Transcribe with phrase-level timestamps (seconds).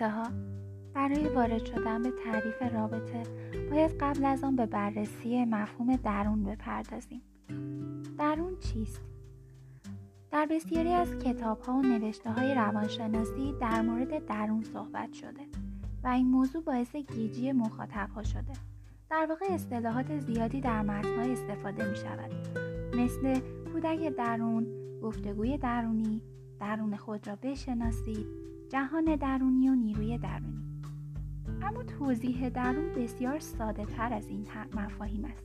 [0.00, 0.30] ابتها
[0.94, 3.22] برای وارد شدن به تعریف رابطه
[3.70, 7.22] باید قبل از آن به بررسی مفهوم درون بپردازیم.
[8.18, 9.00] درون چیست؟
[10.30, 15.40] در بسیاری از کتاب ها و نوشته های روانشناسی در مورد درون صحبت شده
[16.04, 18.52] و این موضوع باعث گیجی مخاطب ها شده.
[19.10, 22.30] در واقع اصطلاحات زیادی در متنها استفاده می شود
[22.96, 23.40] مثل
[23.72, 24.66] کودک درون،
[25.02, 26.22] گفتگوی درونی،
[26.60, 28.39] درون خود را بشناسید،
[28.70, 30.82] جهان درونی و نیروی درونی.
[31.62, 35.44] اما توضیح درون بسیار ساده تر از این مفاهیم است.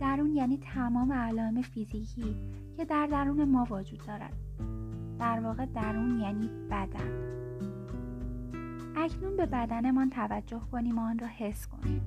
[0.00, 2.36] درون یعنی تمام علائم فیزیکی
[2.76, 4.36] که در درون ما وجود دارد.
[5.18, 7.36] در واقع درون یعنی بدن.
[8.96, 12.02] اکنون به بدنمان توجه کنیم و آن را حس کنیم.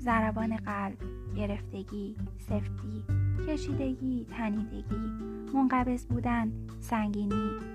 [0.00, 0.98] ضربان قلب
[1.36, 3.04] گرفتگی سفتی
[3.48, 4.96] کشیدگی تنیدگی
[5.54, 7.73] منقبض بودن سنگینی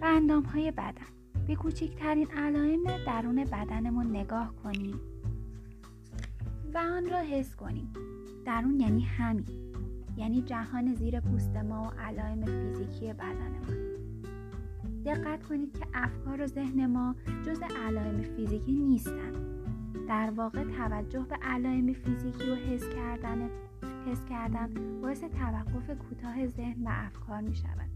[0.00, 1.10] و اندام های بدن.
[1.46, 5.00] به کوچکترین علائم درون بدنمون نگاه کنیم.
[6.74, 7.92] و آن را حس کنیم.
[8.46, 9.46] درون یعنی همین.
[10.16, 13.90] یعنی جهان زیر پوست ما و علائم فیزیکی بدنمان
[15.04, 17.14] دقت کنید که افکار و ذهن ما
[17.46, 19.36] جز علائم فیزیکی نیستند
[20.08, 23.50] در واقع توجه به علائم فیزیکی و حس کردن
[24.06, 27.90] حس کردن باعث توقف کوتاه ذهن و افکار می شود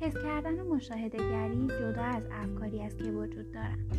[0.00, 3.96] حس کردن و مشاهدهگری جدا از افکاری است که وجود دارند.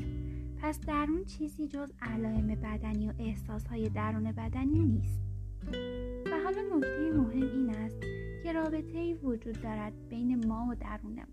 [0.62, 5.22] پس درون چیزی جز علائم بدنی و احساسهای درون بدنی نیست.
[6.26, 7.98] و حالا نکته مهم این است
[8.44, 11.28] که رابطه ای وجود دارد بین ما و درونمان.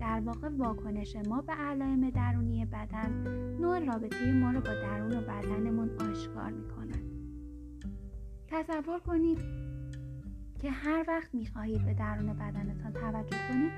[0.00, 3.10] در واقع واکنش ما به علائم درونی بدن
[3.60, 7.02] نوع رابطه ما را با درون و بدنمون آشکار می کند.
[8.46, 9.67] تصور کنید
[10.58, 13.72] که هر وقت می‌خواهید به درون بدنتان توجه کنید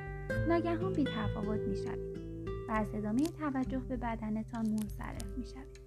[0.48, 2.18] ناگهان بی تفاوت می‌شوید
[2.68, 5.80] و از ادامه توجه به بدنتان منصرف می‌شوید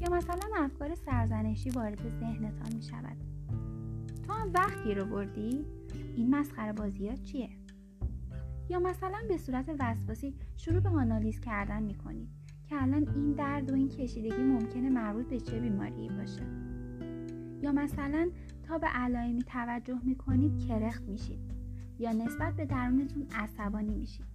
[0.00, 3.16] یا مثلا افکار سرزنشی وارد ذهنتان می‌شود.
[4.26, 5.64] تو هم وقتی رو بردی
[6.16, 7.48] این مسخره بازیات چیه؟
[8.68, 12.28] یا مثلا به صورت وسواسی شروع به آنالیز کردن می‌کنید
[12.68, 16.42] که الان این درد و این کشیدگی ممکنه مربوط به چه بیماری باشه.
[17.62, 18.30] یا مثلا
[18.68, 21.38] تا به علائمی توجه می‌کنید کرخت میشید
[21.98, 24.26] یا نسبت به درونتون عصبانی میشید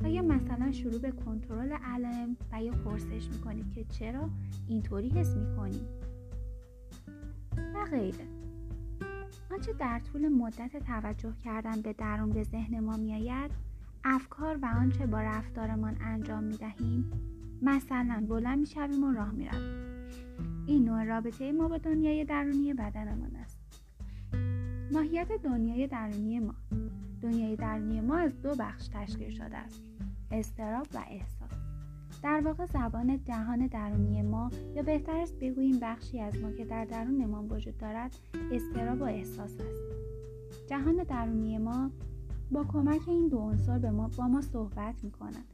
[0.00, 4.30] و یا مثلا شروع به کنترل علائم و یا پرسش می‌کنید که چرا
[4.68, 5.88] اینطوری حس می‌کنید
[7.74, 8.24] و غیره.
[9.50, 13.50] آنچه در طول مدت توجه کردن به درون به ذهن ما میآید
[14.04, 17.10] افکار و آنچه با رفتارمان انجام می‌دهیم
[17.62, 19.86] مثلا بلند می‌شویم و راه می‌رویم.
[20.66, 23.55] این نوع رابطه ما با دنیای درونی بدنمان است.
[24.92, 26.54] ماهیت دنیای درونی ما.
[27.22, 29.82] دنیای درونی ما از دو بخش تشکیل شده است
[30.30, 31.50] استراب و احساس.
[32.22, 36.84] در واقع زبان جهان درونی ما یا بهتر است بگوییم بخشی از ما که در
[36.84, 38.16] درونمان وجود دارد
[38.52, 39.82] استراب و احساس است.
[40.66, 41.90] جهان درونی ما
[42.50, 45.44] با کمک این دو عنصر به ما با ما صحبت می کند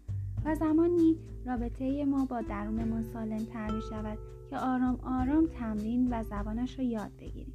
[0.44, 1.16] و زمانی
[1.47, 4.19] رابطه ما با درونمان سالم تر می شود
[4.50, 7.51] که آرام آرام تمرین و زبانش را یاد بگیریم.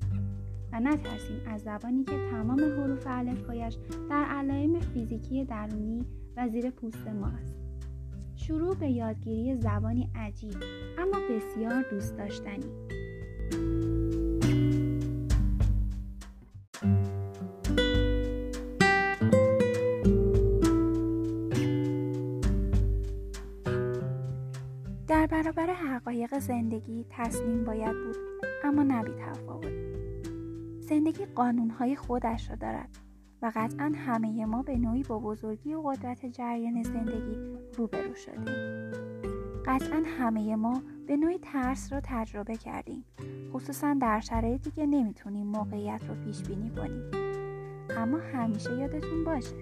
[0.72, 3.78] و نترسیم از زبانی که تمام حروف الفبایش
[4.10, 6.06] در علائم فیزیکی درونی
[6.38, 7.56] و زیر پوست ما است.
[8.36, 10.56] شروع به یادگیری زبانی عجیب
[10.98, 12.72] اما بسیار دوست داشتنی.
[25.08, 28.16] در برابر حقایق زندگی تسلیم باید بود
[28.64, 29.97] اما نبی تفاوت
[30.90, 32.90] زندگی قانونهای خودش را دارد
[33.42, 38.92] و قطعا همه ما به نوعی با بزرگی و قدرت جریان زندگی روبرو شدیم.
[39.66, 43.06] قطعا همه ما به نوعی ترس را تجربه کردیم.
[43.54, 47.12] خصوصا در شرایطی که نمی‌تونیم موقعیت رو پیش بینی کنیم.
[47.98, 49.56] اما همیشه یادتون باشه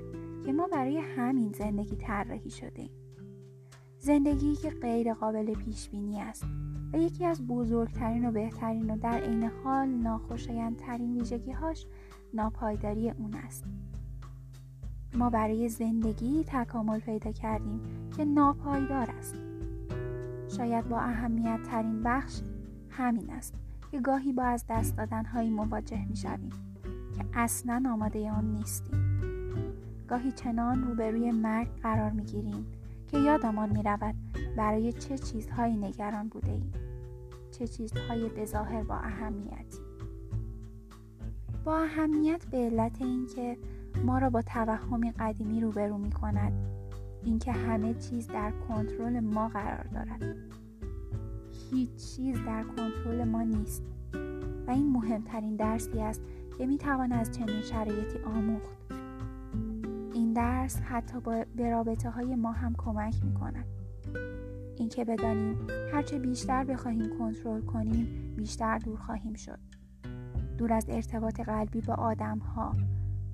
[0.45, 2.89] که ما برای همین زندگی طراحی شدیم.
[3.99, 6.45] زندگی که غیر قابل پیش بینی است.
[6.93, 11.85] و یکی از بزرگترین و بهترین و در عین حال ناخوشایندترین ویژگیهاش
[12.33, 13.65] ناپایداری اون است.
[15.15, 17.81] ما برای زندگی تکامل پیدا کردیم
[18.17, 19.35] که ناپایدار است.
[20.57, 22.41] شاید با اهمیت ترین بخش
[22.89, 23.53] همین است
[23.91, 26.49] که گاهی با از دست دادن هایی مواجه می شویم
[27.17, 29.15] که اصلا آماده آن نیستیم.
[30.07, 32.65] گاهی چنان روبروی مرگ قرار می گیریم
[33.07, 34.15] که یادمان می رود
[34.55, 36.71] برای چه چیزهایی نگران بوده ایم
[37.51, 39.79] چه چیزهای بظاهر با اهمیتی؟
[41.65, 43.57] با اهمیت به علت اینکه
[44.03, 46.53] ما را با توهمی قدیمی روبرو می کند
[47.23, 50.35] اینکه همه چیز در کنترل ما قرار دارد.
[51.71, 53.83] هیچ چیز در کنترل ما نیست.
[54.67, 56.21] و این مهمترین درسی است
[56.57, 58.77] که می توان از چنین شرایطی آموخت.
[60.13, 61.19] این درس حتی
[61.55, 63.74] به رابطه های ما هم کمک می کند
[64.77, 69.59] اینکه بدانیم هرچه بیشتر بخواهیم کنترل کنیم بیشتر دور خواهیم شد.
[70.57, 72.73] دور از ارتباط قلبی با آدم ها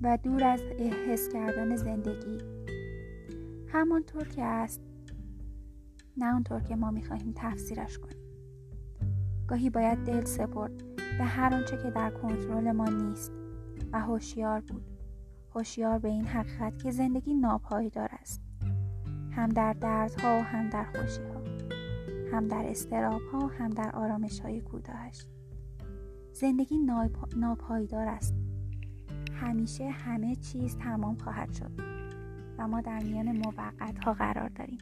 [0.02, 0.60] و دور از
[1.08, 2.38] حس کردن زندگی.
[3.68, 4.80] همانطور که است
[6.16, 8.22] نه اونطور که ما می‌خواهیم تفسیرش کنیم.
[9.46, 10.76] گاهی باید دل سپرد
[11.18, 13.32] به هر آنچه که در کنترل ما نیست
[13.92, 14.84] و هوشیار بود.
[15.54, 18.08] هوشیار به این حقیقت که زندگی ناپایدار
[19.36, 21.42] هم در دردها و هم در خوشی ها
[22.32, 25.26] هم در استراب ها و هم در آرامش های کوتاهش.
[26.32, 26.78] زندگی
[27.36, 28.34] ناپایدار است.
[29.34, 31.70] همیشه همه چیز تمام خواهد شد
[32.58, 34.78] و ما در میان موقت ها قرار داریم.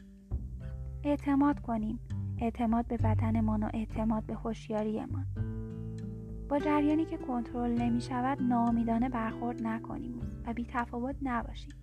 [1.03, 1.99] اعتماد کنیم.
[2.37, 5.25] اعتماد به بدنمان و اعتماد به هوشیاریمان.
[6.49, 11.73] با جریانی که کنترل نمی شود نامیدانه برخورد نکنیم و بی تفاوت نباشیم.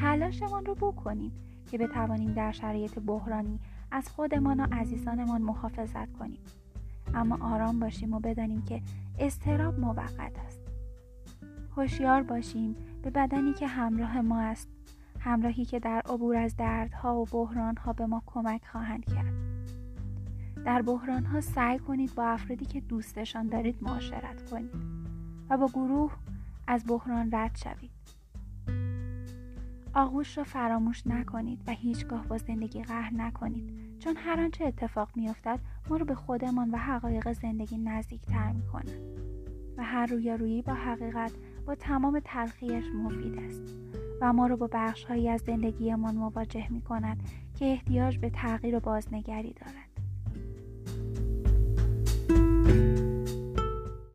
[0.00, 1.32] تلاشمان رو بکنیم.
[1.70, 3.60] که بتوانیم در شرایط بحرانی
[3.90, 6.40] از خودمان و عزیزانمان محافظت کنیم.
[7.14, 8.82] اما آرام باشیم و بدانیم که
[9.18, 10.60] استراب موقت است.
[11.76, 14.68] هوشیار باشیم به بدنی که همراه ما است
[15.20, 19.32] همراهی که در عبور از دردها و بحرانها به ما کمک خواهند کرد.
[20.64, 24.70] در بحرانها سعی کنید با افرادی که دوستشان دارید معاشرت کنید
[25.50, 26.12] و با گروه
[26.66, 27.97] از بحران رد شوید.
[29.94, 33.98] آغوش را فراموش نکنید و هیچگاه با زندگی قهر نکنید.
[33.98, 39.00] چون هر آنچه اتفاق میافتد ما رو به خودمان و حقایق زندگی نزدیکتر می‌کند
[39.76, 41.32] و هر رویارویی با حقیقت
[41.66, 43.62] با تمام تلخیش مفید است.
[44.20, 47.22] و ما رو با بخشهایی از زندگیمان مواجه می کند
[47.58, 49.87] که احتیاج به تغییر و بازنگری دارد.